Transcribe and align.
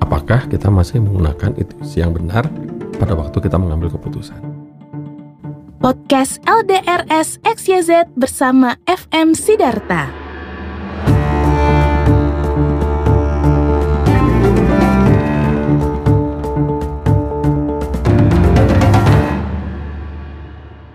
apakah 0.00 0.46
kita 0.48 0.72
masih 0.72 1.02
menggunakan 1.04 1.52
intuisi 1.58 2.00
yang 2.00 2.16
benar 2.16 2.48
pada 2.96 3.12
waktu 3.12 3.38
kita 3.42 3.60
mengambil 3.60 3.92
keputusan. 3.92 4.40
Podcast 5.84 6.40
LDRS 6.48 7.44
XYZ 7.44 8.16
bersama 8.16 8.80
FM 8.88 9.36
Sidarta. 9.36 10.08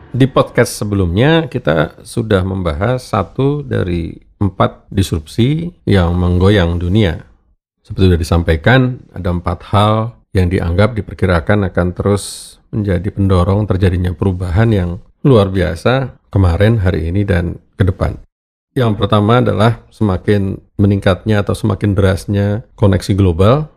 Di 0.09 0.27
podcast 0.27 0.75
sebelumnya 0.75 1.47
kita 1.47 2.03
sudah 2.03 2.43
membahas 2.43 2.99
satu 3.07 3.63
dari 3.63 4.19
empat 4.41 4.89
disrupsi 4.91 5.69
yang 5.87 6.11
menggoyang 6.17 6.75
dunia. 6.75 7.29
Seperti 7.89 8.05
sudah 8.05 8.21
disampaikan, 8.21 9.01
ada 9.17 9.33
empat 9.33 9.65
hal 9.73 10.21
yang 10.29 10.45
dianggap 10.45 10.93
diperkirakan 10.93 11.73
akan 11.73 11.88
terus 11.97 12.55
menjadi 12.70 13.09
pendorong 13.09 13.66
terjadinya 13.66 14.13
perubahan 14.13 14.70
yang 14.70 14.89
luar 15.25 15.49
biasa 15.49 16.21
kemarin, 16.30 16.85
hari 16.85 17.09
ini, 17.09 17.25
dan 17.25 17.57
ke 17.73 17.81
depan. 17.81 18.21
Yang 18.77 18.94
pertama 18.94 19.41
adalah 19.41 19.81
semakin 19.89 20.61
meningkatnya 20.77 21.41
atau 21.41 21.57
semakin 21.57 21.97
derasnya 21.97 22.61
koneksi 22.77 23.17
global. 23.17 23.73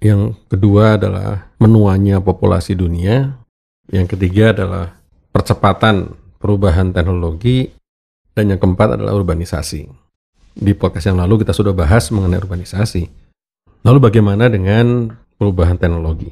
Yang 0.00 0.40
kedua 0.48 0.96
adalah 0.96 1.52
menuanya 1.60 2.24
populasi 2.24 2.72
dunia. 2.72 3.36
Yang 3.92 4.16
ketiga 4.16 4.56
adalah 4.56 4.96
percepatan 5.28 6.16
perubahan 6.40 6.96
teknologi, 6.96 7.68
dan 8.32 8.48
yang 8.48 8.56
keempat 8.56 8.96
adalah 8.96 9.12
urbanisasi. 9.12 9.92
Di 10.56 10.72
podcast 10.72 11.12
yang 11.12 11.20
lalu 11.20 11.44
kita 11.44 11.52
sudah 11.52 11.76
bahas 11.76 12.08
mengenai 12.08 12.40
urbanisasi. 12.40 13.21
Lalu 13.82 13.98
bagaimana 13.98 14.46
dengan 14.46 15.10
perubahan 15.34 15.74
teknologi? 15.74 16.30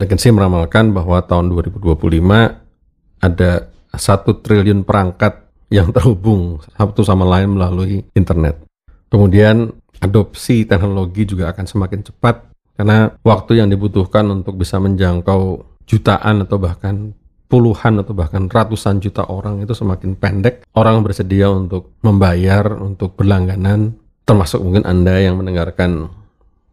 McKinsey 0.00 0.32
meramalkan 0.32 0.96
bahwa 0.96 1.20
tahun 1.20 1.52
2025 1.52 3.20
ada 3.20 3.50
satu 3.92 4.40
triliun 4.40 4.80
perangkat 4.88 5.44
yang 5.68 5.92
terhubung 5.92 6.64
satu 6.72 7.04
sama 7.04 7.28
lain 7.28 7.60
melalui 7.60 8.08
internet. 8.16 8.64
Kemudian 9.12 9.68
adopsi 10.00 10.64
teknologi 10.64 11.28
juga 11.28 11.52
akan 11.52 11.64
semakin 11.68 12.00
cepat 12.08 12.48
karena 12.80 13.12
waktu 13.20 13.60
yang 13.60 13.68
dibutuhkan 13.68 14.24
untuk 14.32 14.56
bisa 14.56 14.80
menjangkau 14.80 15.60
jutaan 15.84 16.48
atau 16.48 16.56
bahkan 16.56 17.12
puluhan 17.52 18.00
atau 18.00 18.16
bahkan 18.16 18.48
ratusan 18.48 19.04
juta 19.04 19.28
orang 19.28 19.60
itu 19.60 19.76
semakin 19.76 20.16
pendek. 20.16 20.64
Orang 20.72 21.04
bersedia 21.04 21.52
untuk 21.52 21.92
membayar, 22.00 22.64
untuk 22.80 23.12
berlangganan, 23.12 23.92
termasuk 24.24 24.64
mungkin 24.64 24.88
Anda 24.88 25.20
yang 25.20 25.36
mendengarkan 25.36 26.21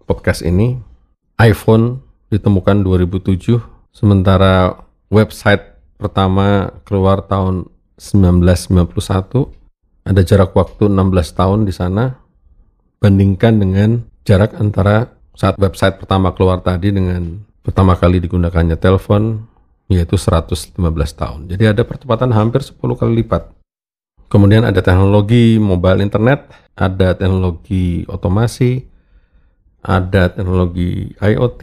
podcast 0.09 0.41
ini. 0.41 0.81
iPhone 1.37 2.01
ditemukan 2.33 2.81
2007, 2.81 3.61
sementara 3.93 4.81
website 5.13 5.77
pertama 6.01 6.73
keluar 6.83 7.23
tahun 7.29 7.69
1991. 8.01 9.53
Ada 10.03 10.25
jarak 10.25 10.57
waktu 10.57 10.89
16 10.89 11.37
tahun 11.37 11.69
di 11.69 11.71
sana. 11.71 12.17
Bandingkan 12.99 13.61
dengan 13.61 14.03
jarak 14.25 14.57
antara 14.57 15.13
saat 15.37 15.55
website 15.55 16.01
pertama 16.01 16.35
keluar 16.35 16.59
tadi 16.59 16.91
dengan 16.91 17.39
pertama 17.63 17.95
kali 17.95 18.19
digunakannya 18.19 18.75
telepon 18.75 19.47
yaitu 19.87 20.19
115 20.19 20.75
tahun. 21.15 21.47
Jadi 21.47 21.63
ada 21.65 21.87
percepatan 21.87 22.35
hampir 22.35 22.59
10 22.59 22.75
kali 22.99 23.23
lipat. 23.23 23.55
Kemudian 24.29 24.61
ada 24.61 24.83
teknologi 24.83 25.57
mobile 25.57 26.05
internet, 26.05 26.51
ada 26.77 27.17
teknologi 27.17 28.05
otomasi, 28.05 28.85
ada 29.83 30.31
teknologi 30.33 31.15
IoT, 31.19 31.61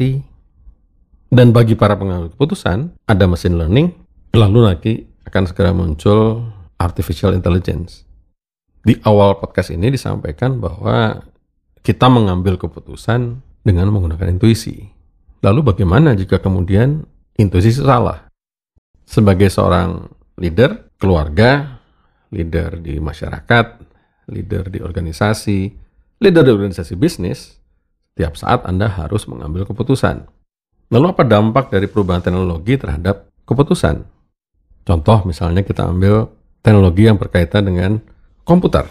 dan 1.32 1.50
bagi 1.50 1.74
para 1.74 1.98
pengambil 1.98 2.30
keputusan, 2.32 2.94
ada 3.04 3.24
machine 3.26 3.58
learning, 3.58 3.92
lalu 4.32 4.58
nanti 4.62 4.92
akan 5.26 5.42
segera 5.50 5.74
muncul 5.74 6.48
artificial 6.78 7.34
intelligence. 7.34 8.06
Di 8.86 8.94
awal 9.02 9.42
podcast 9.42 9.74
ini 9.74 9.90
disampaikan 9.90 10.62
bahwa 10.62 11.18
kita 11.82 12.06
mengambil 12.06 12.54
keputusan 12.54 13.42
dengan 13.66 13.90
menggunakan 13.90 14.30
intuisi. 14.30 14.86
Lalu 15.42 15.74
bagaimana 15.74 16.14
jika 16.14 16.38
kemudian 16.38 17.02
intuisi 17.34 17.74
salah. 17.74 18.30
Sebagai 19.02 19.50
seorang 19.50 20.06
leader, 20.38 20.94
keluarga, 20.98 21.82
leader 22.30 22.78
di 22.78 22.98
masyarakat, 23.02 23.66
leader 24.30 24.70
di 24.70 24.78
organisasi, 24.82 25.58
leader 26.22 26.42
di 26.46 26.52
organisasi 26.54 26.94
bisnis, 26.94 27.58
tiap 28.16 28.34
saat 28.34 28.64
Anda 28.64 28.88
harus 28.88 29.28
mengambil 29.28 29.68
keputusan. 29.68 30.24
Lalu 30.88 31.06
apa 31.12 31.22
dampak 31.22 31.68
dari 31.68 31.86
perubahan 31.86 32.24
teknologi 32.24 32.80
terhadap 32.80 33.28
keputusan? 33.44 34.02
Contoh 34.86 35.18
misalnya 35.28 35.60
kita 35.60 35.84
ambil 35.84 36.30
teknologi 36.64 37.06
yang 37.06 37.20
berkaitan 37.20 37.68
dengan 37.68 38.00
komputer. 38.42 38.88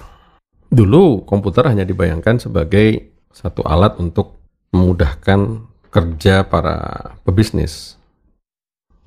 Dulu 0.69 1.25
komputer 1.25 1.65
hanya 1.71 1.87
dibayangkan 1.87 2.37
sebagai 2.37 3.15
satu 3.33 3.65
alat 3.65 3.97
untuk 3.99 4.37
memudahkan 4.75 5.63
kerja 5.87 6.43
para 6.43 6.75
pebisnis, 7.23 7.95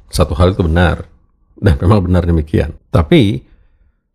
satu 0.09 0.33
hal 0.33 0.57
itu 0.57 0.65
benar 0.65 1.05
dan 1.61 1.77
memang 1.77 2.01
benar 2.01 2.25
demikian. 2.25 2.73
Tapi 2.89 3.45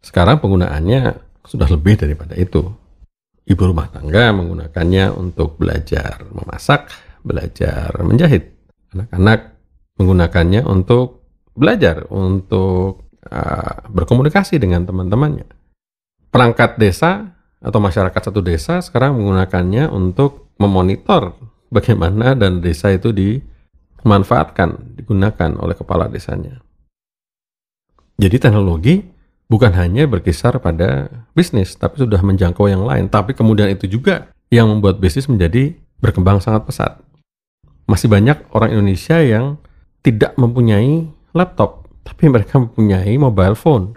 sekarang 0.02 0.42
penggunaannya 0.42 1.02
sudah 1.46 1.70
lebih 1.70 2.02
daripada 2.02 2.34
itu. 2.34 2.74
Ibu 3.44 3.62
rumah 3.76 3.92
tangga 3.92 4.32
menggunakannya 4.32 5.12
untuk 5.20 5.60
belajar 5.60 6.24
memasak, 6.32 6.88
belajar 7.28 7.92
menjahit. 8.00 8.56
Anak-anak 8.96 9.40
menggunakannya 10.00 10.64
untuk 10.64 11.28
belajar, 11.52 12.08
untuk 12.08 13.12
uh, 13.28 13.76
berkomunikasi 13.92 14.58
dengan 14.64 14.88
teman-temannya. 14.88 15.46
Perangkat 16.32 16.80
desa 16.80 17.36
atau 17.60 17.80
masyarakat 17.84 18.22
satu 18.32 18.40
desa 18.40 18.80
sekarang 18.80 19.20
menggunakannya 19.20 19.92
untuk 19.92 20.56
memonitor 20.56 21.36
bagaimana 21.68 22.34
dan 22.40 22.64
desa 22.64 22.96
itu 22.96 23.12
di 23.12 23.42
dimanfaatkan, 24.04 25.00
digunakan 25.00 25.52
oleh 25.64 25.76
kepala 25.80 26.12
desanya. 26.12 26.60
Jadi 28.20 28.36
teknologi 28.36 29.00
bukan 29.48 29.72
hanya 29.76 30.08
berkisar 30.08 30.58
pada 30.60 31.10
bisnis, 31.34 31.76
tapi 31.76 32.04
sudah 32.04 32.20
menjangkau 32.20 32.68
yang 32.70 32.84
lain. 32.84 33.08
Tapi 33.08 33.36
kemudian 33.36 33.72
itu 33.72 33.88
juga 33.90 34.32
yang 34.54 34.70
membuat 34.70 35.02
bisnis 35.02 35.26
menjadi 35.26 35.74
berkembang 36.04 36.44
sangat 36.44 36.68
pesat. 36.68 36.92
Masih 37.88 38.08
banyak 38.08 38.48
orang 38.56 38.76
Indonesia 38.76 39.20
yang 39.20 39.60
tidak 40.04 40.36
mempunyai 40.36 41.08
laptop, 41.32 41.88
tapi 42.04 42.28
mereka 42.28 42.60
mempunyai 42.60 43.16
mobile 43.16 43.56
phone. 43.56 43.96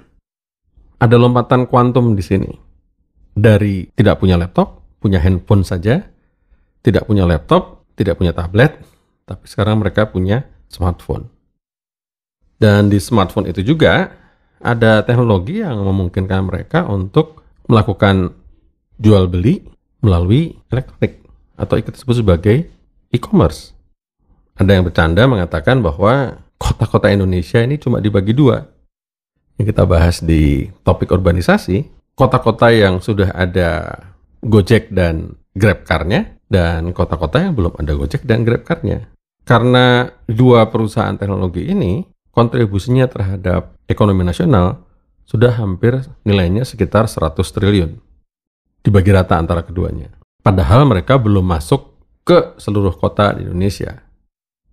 Ada 0.97 1.19
lompatan 1.21 1.69
kuantum 1.69 2.17
di 2.17 2.25
sini. 2.25 2.51
Dari 3.37 3.93
tidak 3.93 4.25
punya 4.25 4.41
laptop, 4.41 4.81
punya 4.97 5.21
handphone 5.21 5.61
saja, 5.61 6.01
tidak 6.81 7.05
punya 7.05 7.29
laptop, 7.29 7.85
tidak 7.99 8.17
punya 8.17 8.33
tablet, 8.33 8.81
tapi 9.29 9.45
sekarang 9.45 9.83
mereka 9.83 10.09
punya 10.09 10.49
smartphone. 10.73 11.29
Dan 12.57 12.89
di 12.89 12.97
smartphone 12.97 13.53
itu 13.53 13.61
juga 13.61 14.09
ada 14.61 15.05
teknologi 15.05 15.61
yang 15.61 15.81
memungkinkan 15.85 16.49
mereka 16.49 16.89
untuk 16.89 17.45
melakukan 17.69 18.33
jual 18.97 19.29
beli 19.29 19.61
melalui 20.01 20.57
elektronik 20.73 21.21
atau 21.57 21.77
ikut 21.81 21.93
disebut 21.93 22.17
sebagai 22.25 22.57
e-commerce. 23.13 23.73
Ada 24.57 24.81
yang 24.81 24.85
bercanda 24.89 25.29
mengatakan 25.29 25.85
bahwa 25.85 26.41
kota-kota 26.57 27.13
Indonesia 27.13 27.61
ini 27.61 27.77
cuma 27.77 28.01
dibagi 28.01 28.33
dua. 28.33 28.65
Yang 29.61 29.77
kita 29.77 29.85
bahas 29.85 30.17
di 30.25 30.69
topik 30.85 31.13
urbanisasi, 31.13 31.85
kota-kota 32.17 32.73
yang 32.73 33.01
sudah 33.01 33.33
ada 33.37 34.01
Gojek 34.41 34.93
dan 34.93 35.37
GrabCar-nya 35.57 36.41
dan 36.49 36.93
kota-kota 36.93 37.41
yang 37.41 37.53
belum 37.57 37.77
ada 37.77 37.93
Gojek 37.97 38.25
dan 38.25 38.45
GrabCar-nya. 38.45 39.09
Karena 39.47 40.09
dua 40.27 40.69
perusahaan 40.69 41.15
teknologi 41.17 41.69
ini 41.69 42.03
kontribusinya 42.37 43.09
terhadap 43.09 43.73
ekonomi 43.89 44.21
nasional 44.21 44.85
sudah 45.25 45.57
hampir 45.57 46.05
nilainya 46.23 46.69
sekitar 46.69 47.09
100 47.09 47.41
triliun. 47.41 47.97
Dibagi 48.85 49.11
rata 49.11 49.41
antara 49.41 49.65
keduanya. 49.65 50.13
Padahal 50.45 50.85
mereka 50.87 51.17
belum 51.19 51.43
masuk 51.43 51.97
ke 52.23 52.55
seluruh 52.61 52.95
kota 52.95 53.35
di 53.35 53.49
Indonesia. 53.49 54.05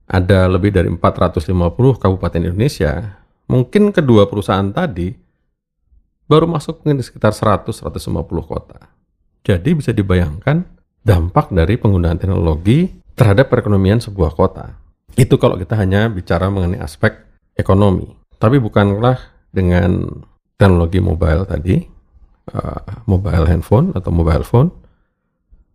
Ada 0.05 0.45
lebih 0.51 0.75
dari 0.75 0.91
450 0.91 1.49
kabupaten 1.97 2.41
Indonesia. 2.43 3.23
Mungkin 3.49 3.89
kedua 3.95 4.29
perusahaan 4.29 4.69
tadi 4.69 5.15
baru 6.29 6.45
masuk 6.45 6.83
mungkin 6.83 7.01
di 7.01 7.05
sekitar 7.07 7.33
100-150 7.33 8.05
kota. 8.45 8.91
Jadi 9.41 9.69
bisa 9.73 9.89
dibayangkan 9.89 10.61
dampak 11.01 11.49
dari 11.49 11.79
penggunaan 11.81 12.21
teknologi 12.21 12.91
terhadap 13.17 13.49
perekonomian 13.49 13.97
sebuah 13.97 14.37
kota. 14.37 14.77
Itu 15.17 15.41
kalau 15.41 15.57
kita 15.57 15.73
hanya 15.77 16.05
bicara 16.09 16.53
mengenai 16.53 16.81
aspek 16.81 17.32
ekonomi. 17.57 18.09
Tapi 18.37 18.59
bukanlah 18.59 19.17
dengan 19.53 20.03
teknologi 20.57 20.99
mobile 20.99 21.45
tadi, 21.47 21.79
uh, 22.51 23.05
mobile 23.07 23.45
handphone 23.47 23.93
atau 23.95 24.09
mobile 24.11 24.43
phone, 24.43 24.69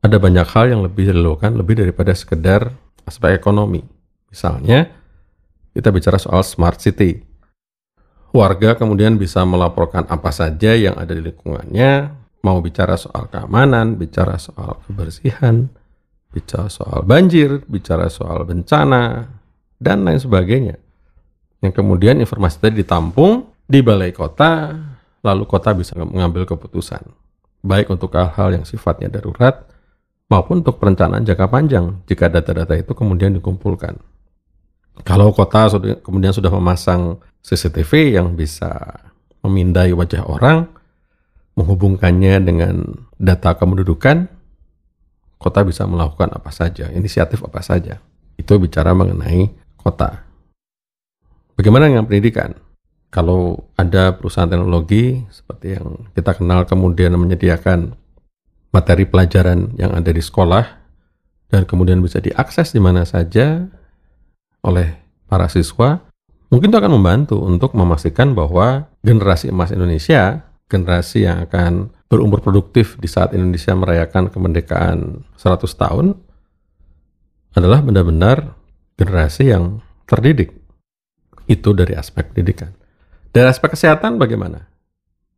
ada 0.02 0.16
banyak 0.20 0.46
hal 0.46 0.64
yang 0.70 0.80
lebih 0.84 1.10
dilakukan 1.10 1.58
lebih 1.58 1.82
daripada 1.82 2.14
sekedar 2.14 2.70
aspek 3.06 3.34
ekonomi. 3.34 3.82
Misalnya, 4.28 4.86
kita 5.72 5.88
bicara 5.90 6.20
soal 6.20 6.44
smart 6.44 6.78
city. 6.78 7.25
Warga 8.28 8.76
kemudian 8.76 9.16
bisa 9.16 9.40
melaporkan 9.48 10.04
apa 10.04 10.28
saja 10.28 10.76
yang 10.76 11.00
ada 11.00 11.16
di 11.16 11.24
lingkungannya, 11.24 12.12
mau 12.44 12.60
bicara 12.60 12.94
soal 13.00 13.26
keamanan, 13.32 13.96
bicara 13.96 14.36
soal 14.36 14.78
kebersihan, 14.84 15.72
bicara 16.31 16.69
soal 16.69 17.02
banjir, 17.08 17.64
bicara 17.66 18.12
soal 18.12 18.44
bencana, 18.44 19.32
dan 19.81 20.04
lain 20.04 20.20
sebagainya. 20.20 20.76
Yang 21.58 21.82
kemudian 21.82 22.22
informasi 22.22 22.62
tadi 22.62 22.87
ditampung 22.87 23.50
di 23.66 23.82
balai 23.82 24.14
kota, 24.14 24.75
lalu 25.26 25.44
kota 25.44 25.75
bisa 25.75 25.99
mengambil 25.99 26.46
keputusan. 26.46 27.02
Baik 27.66 27.90
untuk 27.90 28.14
hal-hal 28.14 28.62
yang 28.62 28.64
sifatnya 28.64 29.10
darurat, 29.10 29.66
maupun 30.31 30.62
untuk 30.62 30.78
perencanaan 30.78 31.26
jangka 31.26 31.46
panjang 31.50 32.05
jika 32.06 32.31
data-data 32.31 32.78
itu 32.78 32.93
kemudian 32.94 33.34
dikumpulkan. 33.34 33.99
Kalau 35.02 35.31
kota 35.34 35.70
sudah, 35.70 35.99
kemudian 36.02 36.31
sudah 36.34 36.50
memasang 36.50 37.19
CCTV 37.43 38.19
yang 38.19 38.34
bisa 38.34 39.02
memindai 39.43 39.94
wajah 39.94 40.26
orang, 40.26 40.66
menghubungkannya 41.58 42.34
dengan 42.43 42.75
data 43.19 43.55
kependudukan, 43.58 44.31
kota 45.38 45.60
bisa 45.66 45.87
melakukan 45.87 46.34
apa 46.34 46.50
saja, 46.50 46.90
inisiatif 46.90 47.43
apa 47.43 47.62
saja. 47.62 48.02
Itu 48.38 48.58
bicara 48.58 48.94
mengenai 48.94 49.50
kota. 49.78 50.27
Bagaimana 51.58 51.90
dengan 51.90 52.06
pendidikan? 52.06 52.55
Kalau 53.10 53.66
ada 53.75 54.14
perusahaan 54.14 54.46
teknologi 54.46 55.26
seperti 55.26 55.75
yang 55.75 56.06
kita 56.14 56.38
kenal 56.38 56.62
kemudian 56.62 57.19
menyediakan 57.19 57.99
materi 58.70 59.02
pelajaran 59.10 59.75
yang 59.75 59.90
ada 59.90 60.14
di 60.14 60.22
sekolah 60.22 60.64
dan 61.50 61.66
kemudian 61.66 61.99
bisa 61.99 62.22
diakses 62.22 62.70
di 62.70 62.78
mana 62.78 63.02
saja 63.02 63.66
oleh 64.62 65.02
para 65.26 65.50
siswa, 65.50 65.99
mungkin 66.46 66.70
itu 66.70 66.78
akan 66.78 66.94
membantu 66.94 67.43
untuk 67.43 67.75
memastikan 67.75 68.38
bahwa 68.38 68.87
generasi 69.02 69.50
emas 69.50 69.75
Indonesia, 69.75 70.46
generasi 70.70 71.26
yang 71.26 71.43
akan 71.43 71.90
berumur 72.06 72.38
produktif 72.38 72.94
di 73.02 73.10
saat 73.10 73.34
Indonesia 73.34 73.75
merayakan 73.75 74.31
kemerdekaan 74.31 75.26
100 75.34 75.66
tahun, 75.75 76.14
adalah 77.58 77.82
benar-benar 77.82 78.55
generasi 78.94 79.50
yang 79.50 79.82
terdidik. 80.06 80.57
Itu 81.48 81.72
dari 81.72 81.96
aspek 81.96 82.30
pendidikan. 82.30 82.76
Dari 83.32 83.48
aspek 83.48 83.72
kesehatan 83.72 84.20
bagaimana? 84.20 84.68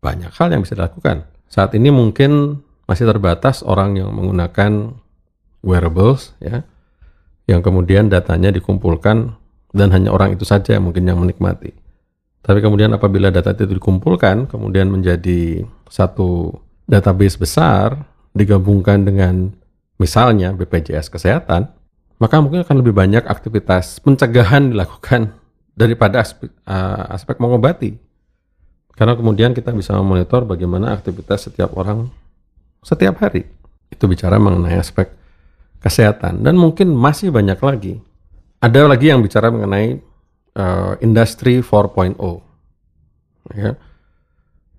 Banyak 0.02 0.34
hal 0.34 0.50
yang 0.50 0.66
bisa 0.66 0.74
dilakukan. 0.74 1.24
Saat 1.46 1.78
ini 1.78 1.94
mungkin 1.94 2.62
masih 2.90 3.06
terbatas 3.06 3.62
orang 3.62 3.94
yang 3.94 4.10
menggunakan 4.10 4.98
wearables 5.62 6.34
ya 6.42 6.66
yang 7.46 7.62
kemudian 7.62 8.10
datanya 8.10 8.50
dikumpulkan 8.50 9.34
dan 9.70 9.88
hanya 9.94 10.10
orang 10.10 10.34
itu 10.34 10.42
saja 10.42 10.74
yang 10.74 10.90
mungkin 10.90 11.06
yang 11.06 11.18
menikmati. 11.18 11.74
Tapi 12.40 12.58
kemudian 12.58 12.90
apabila 12.90 13.30
data 13.30 13.54
itu 13.54 13.78
dikumpulkan 13.78 14.50
kemudian 14.50 14.90
menjadi 14.90 15.62
satu 15.86 16.54
database 16.90 17.38
besar 17.38 18.06
digabungkan 18.34 19.06
dengan 19.06 19.54
misalnya 19.98 20.54
BPJS 20.54 21.10
kesehatan, 21.10 21.70
maka 22.18 22.36
mungkin 22.38 22.62
akan 22.62 22.76
lebih 22.82 22.94
banyak 22.94 23.26
aktivitas 23.26 23.98
pencegahan 24.02 24.70
dilakukan 24.74 25.39
daripada 25.80 26.20
aspek, 26.20 26.52
uh, 26.68 27.08
aspek 27.16 27.40
mengobati. 27.40 27.96
Karena 28.92 29.16
kemudian 29.16 29.56
kita 29.56 29.72
bisa 29.72 29.96
memonitor 29.96 30.44
bagaimana 30.44 30.92
aktivitas 30.92 31.48
setiap 31.48 31.72
orang 31.80 32.12
setiap 32.84 33.16
hari. 33.24 33.48
Itu 33.88 34.04
bicara 34.04 34.36
mengenai 34.36 34.76
aspek 34.76 35.08
kesehatan 35.80 36.44
dan 36.44 36.60
mungkin 36.60 36.92
masih 36.92 37.32
banyak 37.32 37.56
lagi. 37.56 37.94
Ada 38.60 38.84
lagi 38.84 39.08
yang 39.08 39.24
bicara 39.24 39.48
mengenai 39.48 40.04
uh, 40.52 41.00
industri 41.00 41.64
4.0. 41.64 42.20
Ya. 43.56 43.72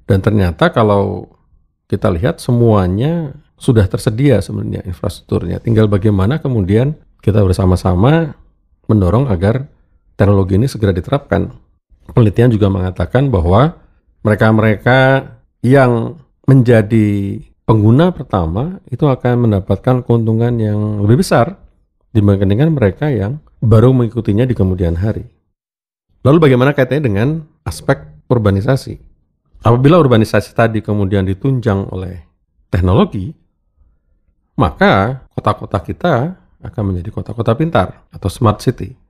Dan 0.06 0.22
ternyata 0.22 0.70
kalau 0.70 1.34
kita 1.90 2.14
lihat 2.14 2.38
semuanya 2.38 3.34
sudah 3.58 3.90
tersedia 3.90 4.38
sebenarnya 4.38 4.86
infrastrukturnya. 4.86 5.58
Tinggal 5.58 5.90
bagaimana 5.90 6.38
kemudian 6.38 6.94
kita 7.26 7.42
bersama-sama 7.42 8.38
mendorong 8.86 9.30
agar 9.34 9.66
teknologi 10.22 10.54
ini 10.54 10.70
segera 10.70 10.94
diterapkan. 10.94 11.50
Penelitian 12.14 12.54
juga 12.54 12.70
mengatakan 12.70 13.34
bahwa 13.34 13.74
mereka-mereka 14.22 15.26
yang 15.66 16.22
menjadi 16.46 17.42
pengguna 17.66 18.14
pertama 18.14 18.78
itu 18.94 19.10
akan 19.10 19.50
mendapatkan 19.50 20.06
keuntungan 20.06 20.54
yang 20.62 21.02
lebih 21.02 21.26
besar 21.26 21.58
dibandingkan 22.14 22.70
mereka 22.70 23.10
yang 23.10 23.42
baru 23.66 23.90
mengikutinya 23.98 24.46
di 24.46 24.54
kemudian 24.54 24.94
hari. 25.02 25.26
Lalu 26.22 26.38
bagaimana 26.38 26.78
kaitannya 26.78 27.02
dengan 27.02 27.28
aspek 27.66 27.98
urbanisasi? 28.30 29.02
Apabila 29.66 29.98
urbanisasi 29.98 30.54
tadi 30.54 30.86
kemudian 30.86 31.26
ditunjang 31.26 31.90
oleh 31.90 32.22
teknologi, 32.70 33.34
maka 34.54 35.26
kota-kota 35.34 35.82
kita 35.82 36.14
akan 36.62 36.84
menjadi 36.94 37.10
kota-kota 37.10 37.58
pintar 37.58 38.06
atau 38.14 38.30
smart 38.30 38.62
city. 38.62 39.01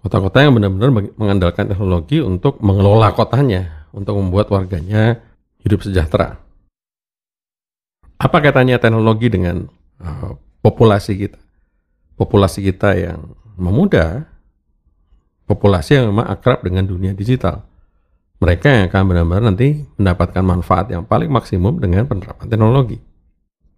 Kota-kota 0.00 0.40
yang 0.40 0.56
benar-benar 0.56 1.12
mengandalkan 1.20 1.68
teknologi 1.68 2.24
untuk 2.24 2.56
mengelola 2.64 3.12
kotanya, 3.12 3.84
untuk 3.92 4.16
membuat 4.16 4.48
warganya 4.48 5.20
hidup 5.60 5.84
sejahtera. 5.84 6.40
Apa 8.16 8.40
katanya 8.40 8.80
teknologi 8.80 9.28
dengan 9.28 9.68
uh, 10.00 10.40
populasi 10.64 11.12
kita? 11.20 11.40
Populasi 12.16 12.64
kita 12.64 12.96
yang 12.96 13.36
memuda, 13.60 14.24
populasi 15.44 16.00
yang 16.00 16.16
memang 16.16 16.32
akrab 16.32 16.64
dengan 16.64 16.88
dunia 16.88 17.12
digital. 17.12 17.64
Mereka 18.40 18.72
yang 18.72 18.84
akan 18.88 19.02
benar-benar 19.04 19.52
nanti 19.52 19.84
mendapatkan 20.00 20.40
manfaat 20.40 20.88
yang 20.88 21.04
paling 21.04 21.28
maksimum 21.28 21.76
dengan 21.76 22.08
penerapan 22.08 22.48
teknologi. 22.48 22.96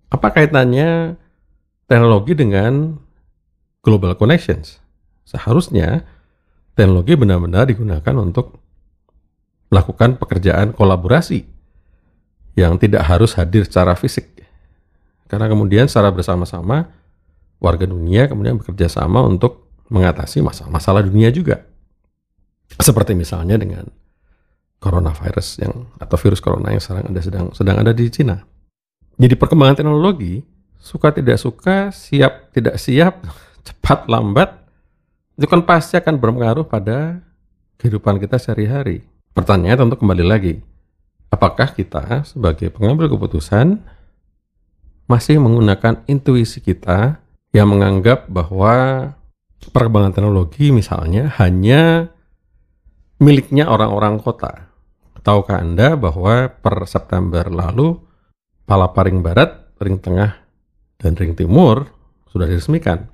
Apa 0.06 0.30
kaitannya 0.30 1.18
teknologi 1.90 2.38
dengan 2.38 2.94
global 3.82 4.14
connections? 4.14 4.78
Seharusnya 5.26 6.06
teknologi 6.72 7.12
benar-benar 7.16 7.68
digunakan 7.68 8.14
untuk 8.16 8.60
melakukan 9.72 10.20
pekerjaan 10.20 10.76
kolaborasi 10.76 11.44
yang 12.56 12.76
tidak 12.76 13.08
harus 13.08 13.32
hadir 13.36 13.64
secara 13.64 13.96
fisik. 13.96 14.44
Karena 15.28 15.48
kemudian 15.48 15.88
secara 15.88 16.12
bersama-sama 16.12 16.92
warga 17.56 17.88
dunia 17.88 18.28
kemudian 18.28 18.60
bekerja 18.60 18.90
sama 18.90 19.24
untuk 19.24 19.64
mengatasi 19.88 20.44
masalah-masalah 20.44 21.00
dunia 21.04 21.32
juga. 21.32 21.64
Seperti 22.76 23.16
misalnya 23.16 23.56
dengan 23.56 23.88
coronavirus 24.82 25.62
yang 25.62 25.88
atau 25.96 26.16
virus 26.18 26.42
corona 26.42 26.74
yang 26.74 26.82
sekarang 26.82 27.12
ada 27.12 27.20
sedang 27.22 27.46
sedang 27.54 27.76
ada 27.80 27.92
di 27.94 28.08
Cina. 28.10 28.44
Jadi 29.16 29.38
perkembangan 29.38 29.78
teknologi 29.78 30.42
suka 30.82 31.14
tidak 31.14 31.38
suka, 31.38 31.94
siap 31.94 32.50
tidak 32.50 32.76
siap, 32.76 33.22
cepat 33.66 34.08
lambat 34.10 34.61
itu 35.36 35.46
kan 35.48 35.64
pasti 35.64 35.96
akan 35.96 36.20
berpengaruh 36.20 36.66
pada 36.68 37.20
kehidupan 37.80 38.20
kita 38.20 38.36
sehari-hari. 38.36 39.02
Pertanyaannya 39.32 39.88
tentu 39.88 39.96
kembali 39.96 40.24
lagi, 40.28 40.60
apakah 41.32 41.72
kita 41.72 42.28
sebagai 42.28 42.68
pengambil 42.68 43.08
keputusan 43.08 43.80
masih 45.08 45.40
menggunakan 45.40 46.04
intuisi 46.04 46.60
kita 46.60 47.20
yang 47.52 47.72
menganggap 47.72 48.28
bahwa 48.28 49.08
perkembangan 49.72 50.12
teknologi 50.12 50.72
misalnya 50.72 51.32
hanya 51.40 52.12
miliknya 53.22 53.68
orang-orang 53.68 54.18
kota. 54.18 54.72
Tahukah 55.22 55.62
Anda 55.62 55.94
bahwa 55.94 56.50
per 56.50 56.82
September 56.90 57.46
lalu 57.46 57.94
Palaparing 58.66 59.22
Barat, 59.22 59.70
Ring 59.78 60.02
Tengah, 60.02 60.34
dan 60.98 61.14
Ring 61.14 61.38
Timur 61.38 61.86
sudah 62.26 62.50
diresmikan. 62.50 63.06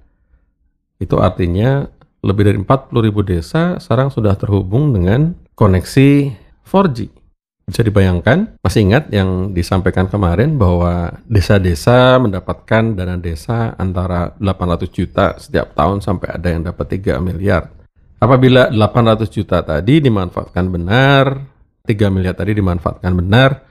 Itu 0.97 1.21
artinya 1.21 1.85
lebih 2.23 2.43
dari 2.51 2.59
40 2.59 3.07
ribu 3.07 3.21
desa 3.23 3.79
sekarang 3.79 4.11
sudah 4.11 4.35
terhubung 4.35 4.91
dengan 4.91 5.35
koneksi 5.55 6.35
4G. 6.67 6.99
Bisa 7.69 7.85
dibayangkan, 7.85 8.57
masih 8.65 8.81
ingat 8.89 9.13
yang 9.13 9.53
disampaikan 9.53 10.09
kemarin 10.09 10.57
bahwa 10.57 11.21
desa-desa 11.29 12.17
mendapatkan 12.17 12.97
dana 12.97 13.21
desa 13.21 13.77
antara 13.77 14.33
800 14.41 14.89
juta 14.89 15.37
setiap 15.37 15.77
tahun 15.77 16.01
sampai 16.01 16.33
ada 16.33 16.49
yang 16.49 16.65
dapat 16.65 16.97
3 16.97 17.21
miliar. 17.21 17.69
Apabila 18.19 18.73
800 18.73 19.29
juta 19.29 19.61
tadi 19.61 20.01
dimanfaatkan 20.01 20.65
benar, 20.65 21.45
3 21.85 22.09
miliar 22.09 22.33
tadi 22.35 22.57
dimanfaatkan 22.57 23.13
benar, 23.15 23.63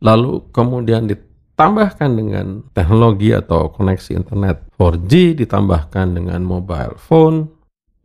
lalu 0.00 0.48
kemudian 0.48 1.04
ditambahkan 1.04 2.10
dengan 2.16 2.64
teknologi 2.72 3.36
atau 3.36 3.68
koneksi 3.70 4.24
internet 4.24 4.66
4G, 4.80 5.36
ditambahkan 5.44 6.16
dengan 6.16 6.40
mobile 6.42 6.96
phone, 6.96 7.53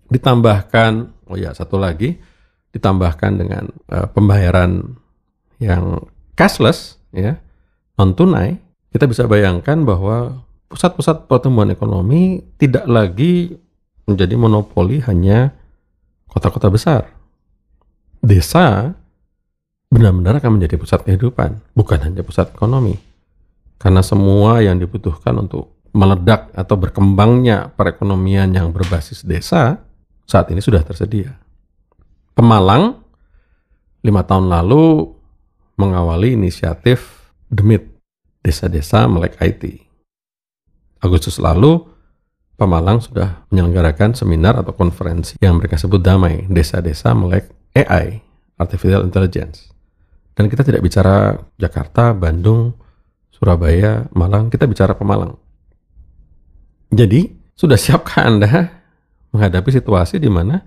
ditambahkan, 0.10 1.14
oh 1.30 1.38
ya 1.38 1.54
satu 1.54 1.78
lagi, 1.78 2.18
ditambahkan 2.74 3.32
dengan 3.38 3.64
uh, 3.90 4.06
pembayaran 4.14 4.98
yang 5.58 6.06
cashless 6.38 7.02
ya 7.12 7.36
non 8.00 8.16
tunai 8.16 8.56
kita 8.94 9.10
bisa 9.10 9.28
bayangkan 9.28 9.84
bahwa 9.84 10.46
pusat-pusat 10.70 11.28
pertumbuhan 11.28 11.74
ekonomi 11.74 12.42
tidak 12.62 12.86
lagi 12.86 13.58
menjadi 14.06 14.34
monopoli 14.38 15.02
hanya 15.06 15.54
kota-kota 16.30 16.70
besar. 16.74 17.10
Desa 18.22 18.94
benar-benar 19.90 20.38
akan 20.42 20.58
menjadi 20.58 20.78
pusat 20.78 21.06
kehidupan, 21.06 21.62
bukan 21.74 22.00
hanya 22.02 22.22
pusat 22.22 22.50
ekonomi. 22.54 22.98
Karena 23.78 24.02
semua 24.02 24.62
yang 24.62 24.78
dibutuhkan 24.78 25.38
untuk 25.38 25.74
meledak 25.94 26.54
atau 26.54 26.78
berkembangnya 26.78 27.74
perekonomian 27.74 28.54
yang 28.54 28.70
berbasis 28.70 29.26
desa 29.26 29.82
saat 30.30 30.54
ini 30.54 30.62
sudah 30.62 30.86
tersedia. 30.86 31.34
Pemalang 32.38 33.02
lima 34.06 34.22
tahun 34.22 34.46
lalu 34.46 35.10
mengawali 35.82 36.38
inisiatif 36.38 37.34
Demit, 37.50 37.90
Desa-Desa 38.46 39.10
Melek 39.10 39.42
IT. 39.42 39.82
Agustus 41.02 41.42
lalu, 41.42 41.82
Pemalang 42.60 43.00
sudah 43.00 43.48
menyelenggarakan 43.50 44.14
seminar 44.14 44.60
atau 44.60 44.76
konferensi 44.76 45.40
yang 45.42 45.58
mereka 45.58 45.80
sebut 45.80 46.04
damai, 46.04 46.46
Desa-Desa 46.46 47.16
Melek 47.18 47.50
AI, 47.74 48.22
Artificial 48.60 49.08
Intelligence. 49.08 49.72
Dan 50.36 50.52
kita 50.52 50.62
tidak 50.68 50.84
bicara 50.84 51.40
Jakarta, 51.56 52.12
Bandung, 52.12 52.76
Surabaya, 53.32 54.06
Malang, 54.12 54.52
kita 54.52 54.68
bicara 54.68 54.94
Pemalang. 54.94 55.40
Jadi, 56.92 57.32
sudah 57.56 57.80
siapkah 57.80 58.28
Anda 58.28 58.79
menghadapi 59.34 59.70
situasi 59.70 60.18
di 60.18 60.30
mana 60.30 60.62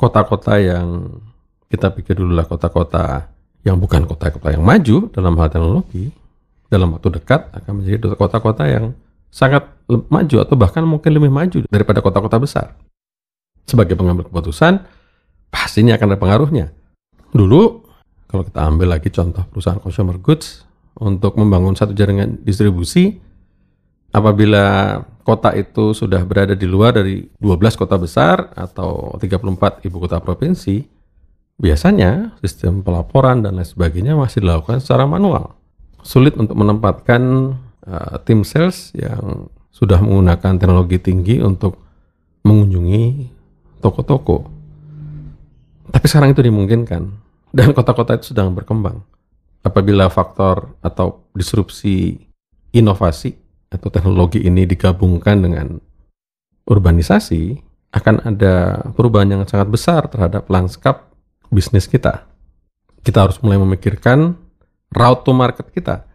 kota-kota 0.00 0.56
yang 0.56 1.20
kita 1.68 1.92
pikir 1.92 2.18
dulu 2.18 2.32
lah 2.34 2.48
kota-kota 2.48 3.30
yang 3.62 3.76
bukan 3.76 4.08
kota-kota 4.08 4.56
yang 4.56 4.64
maju 4.64 5.12
dalam 5.12 5.36
hal 5.36 5.48
teknologi, 5.52 6.08
dalam 6.72 6.96
waktu 6.96 7.20
dekat 7.20 7.52
akan 7.52 7.72
menjadi 7.80 8.16
kota-kota 8.16 8.64
yang 8.64 8.96
sangat 9.30 9.68
maju 9.86 10.36
atau 10.42 10.56
bahkan 10.56 10.82
mungkin 10.82 11.14
lebih 11.14 11.30
maju 11.30 11.58
daripada 11.68 12.00
kota-kota 12.00 12.36
besar. 12.40 12.66
Sebagai 13.68 13.94
pengambil 13.94 14.26
keputusan, 14.26 14.82
pastinya 15.52 15.94
akan 15.94 16.06
ada 16.10 16.18
pengaruhnya. 16.18 16.66
Dulu 17.30 17.86
kalau 18.26 18.42
kita 18.42 18.60
ambil 18.66 18.98
lagi 18.98 19.12
contoh 19.12 19.46
perusahaan 19.46 19.78
consumer 19.78 20.18
goods 20.18 20.66
untuk 20.98 21.38
membangun 21.38 21.78
satu 21.78 21.94
jaringan 21.94 22.42
distribusi, 22.42 23.20
apabila 24.10 24.98
kota 25.30 25.54
itu 25.54 25.94
sudah 25.94 26.26
berada 26.26 26.58
di 26.58 26.66
luar 26.66 26.98
dari 26.98 27.22
12 27.38 27.78
kota 27.78 27.94
besar 27.94 28.50
atau 28.58 29.14
34 29.14 29.86
ibu 29.86 29.96
kota 30.02 30.18
provinsi, 30.18 30.82
biasanya 31.54 32.34
sistem 32.42 32.82
pelaporan 32.82 33.46
dan 33.46 33.54
lain 33.54 33.68
sebagainya 33.68 34.18
masih 34.18 34.42
dilakukan 34.42 34.82
secara 34.82 35.06
manual. 35.06 35.54
Sulit 36.02 36.34
untuk 36.34 36.58
menempatkan 36.58 37.54
uh, 37.86 38.18
tim 38.26 38.42
sales 38.42 38.90
yang 38.98 39.46
sudah 39.70 40.02
menggunakan 40.02 40.58
teknologi 40.58 40.98
tinggi 40.98 41.38
untuk 41.38 41.78
mengunjungi 42.42 43.30
toko-toko. 43.78 44.50
Tapi 45.94 46.06
sekarang 46.10 46.34
itu 46.34 46.42
dimungkinkan 46.42 47.02
dan 47.54 47.68
kota-kota 47.70 48.18
itu 48.18 48.34
sedang 48.34 48.50
berkembang. 48.50 49.06
Apabila 49.62 50.10
faktor 50.10 50.74
atau 50.82 51.28
disrupsi 51.36 52.18
inovasi 52.72 53.39
atau 53.70 53.88
teknologi 53.88 54.42
ini 54.42 54.66
digabungkan 54.66 55.40
dengan 55.40 55.78
urbanisasi, 56.66 57.56
akan 57.90 58.22
ada 58.22 58.84
perubahan 58.94 59.30
yang 59.30 59.42
sangat 59.46 59.70
besar 59.70 60.06
terhadap 60.10 60.46
lanskap 60.50 61.10
bisnis 61.50 61.86
kita. 61.86 62.26
Kita 63.00 63.26
harus 63.26 63.40
mulai 63.42 63.58
memikirkan 63.58 64.36
route 64.92 65.22
to 65.24 65.32
market 65.32 65.70
kita. 65.70 66.06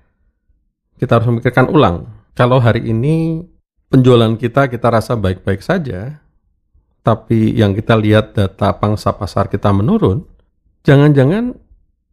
Kita 0.95 1.19
harus 1.19 1.27
memikirkan 1.27 1.67
ulang. 1.71 2.07
Kalau 2.35 2.59
hari 2.59 2.87
ini 2.91 3.43
penjualan 3.91 4.35
kita 4.35 4.67
kita 4.71 4.87
rasa 4.91 5.15
baik-baik 5.15 5.59
saja, 5.63 6.19
tapi 7.03 7.55
yang 7.55 7.75
kita 7.75 7.95
lihat 7.95 8.35
data 8.35 8.75
pangsa 8.75 9.11
pasar 9.15 9.51
kita 9.51 9.71
menurun, 9.71 10.35
Jangan-jangan 10.85 11.57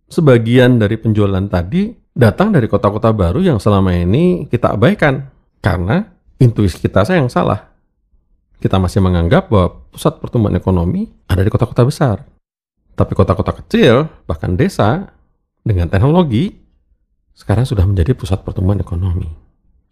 sebagian 0.08 0.80
dari 0.80 0.96
penjualan 0.96 1.44
tadi 1.44 1.92
datang 2.16 2.56
dari 2.56 2.64
kota-kota 2.64 3.12
baru 3.12 3.44
yang 3.44 3.60
selama 3.60 3.92
ini 3.92 4.48
kita 4.48 4.72
abaikan 4.72 5.28
karena 5.62 6.10
intuisi 6.42 6.82
kita 6.82 7.06
yang 7.06 7.30
salah. 7.30 7.70
Kita 8.58 8.78
masih 8.82 8.98
menganggap 9.02 9.48
bahwa 9.50 9.86
pusat 9.94 10.18
pertumbuhan 10.18 10.58
ekonomi 10.58 11.10
ada 11.30 11.42
di 11.42 11.50
kota-kota 11.50 11.86
besar. 11.86 12.16
Tapi 12.92 13.12
kota-kota 13.16 13.56
kecil, 13.62 14.06
bahkan 14.26 14.54
desa, 14.54 15.14
dengan 15.62 15.88
teknologi, 15.88 16.52
sekarang 17.32 17.64
sudah 17.64 17.86
menjadi 17.86 18.12
pusat 18.12 18.42
pertumbuhan 18.44 18.82
ekonomi. 18.82 19.26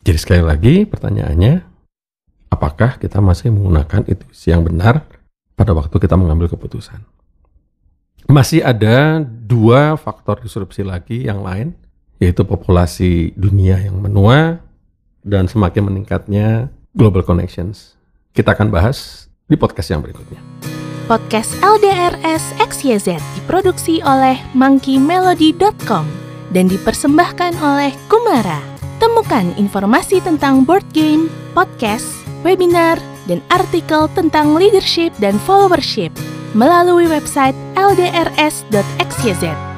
Jadi 0.04 0.18
sekali 0.18 0.42
lagi 0.44 0.74
pertanyaannya, 0.86 1.54
apakah 2.52 3.00
kita 3.00 3.18
masih 3.18 3.50
menggunakan 3.50 4.06
intuisi 4.06 4.52
yang 4.52 4.62
benar 4.66 5.06
pada 5.56 5.74
waktu 5.74 5.96
kita 5.96 6.14
mengambil 6.14 6.50
keputusan? 6.52 7.02
Masih 8.30 8.62
ada 8.62 9.18
dua 9.24 9.98
faktor 9.98 10.38
disrupsi 10.38 10.86
lagi 10.86 11.26
yang 11.26 11.42
lain, 11.42 11.74
yaitu 12.22 12.46
populasi 12.46 13.34
dunia 13.34 13.80
yang 13.82 13.98
menua 13.98 14.62
dan 15.24 15.46
semakin 15.46 15.88
meningkatnya 15.88 16.68
global 16.94 17.24
connections. 17.24 17.96
Kita 18.32 18.54
akan 18.54 18.70
bahas 18.70 19.28
di 19.50 19.58
podcast 19.58 19.90
yang 19.90 20.02
berikutnya. 20.02 20.38
Podcast 21.10 21.50
LDRS 21.58 22.54
XYZ 22.62 23.18
diproduksi 23.34 23.98
oleh 24.06 24.38
monkeymelody.com 24.54 26.06
dan 26.54 26.70
dipersembahkan 26.70 27.58
oleh 27.58 27.90
Kumara. 28.06 28.62
Temukan 29.02 29.50
informasi 29.58 30.22
tentang 30.22 30.62
board 30.62 30.86
game, 30.94 31.26
podcast, 31.50 32.06
webinar, 32.46 33.00
dan 33.26 33.42
artikel 33.50 34.06
tentang 34.14 34.54
leadership 34.54 35.10
dan 35.18 35.34
followership 35.42 36.14
melalui 36.54 37.06
website 37.10 37.54
ldrs.xyz. 37.74 39.69